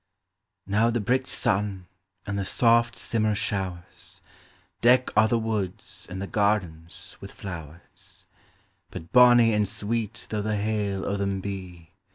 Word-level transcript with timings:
Now 0.65 0.89
the 0.89 0.99
bricht 0.99 1.27
sun, 1.27 1.85
and 2.25 2.39
the 2.39 2.43
soft 2.43 2.95
simmer 2.95 3.35
showers, 3.35 4.21
Deck 4.81 5.11
a' 5.15 5.27
the 5.27 5.37
woods 5.37 6.07
and 6.09 6.19
the 6.19 6.25
gardens 6.25 7.17
wi' 7.21 7.27
flowers; 7.27 8.25
But 8.89 9.11
bonny 9.11 9.53
and 9.53 9.69
sweet 9.69 10.25
though 10.31 10.41
the 10.41 10.57
hale 10.57 11.05
o' 11.05 11.17
them 11.17 11.39
be. 11.39 11.91